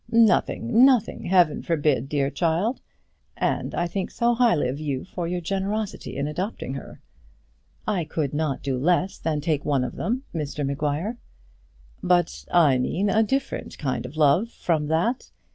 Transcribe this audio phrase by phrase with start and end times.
[0.09, 2.81] "Nothing, nothing; Heaven forbid, dear child!
[3.37, 7.01] And I think so highly of you for your generosity in adopting her."
[7.87, 11.19] "I could not do less than take one of them, Mr Maguire."
[12.01, 15.29] "But I meant a different kind of love from that.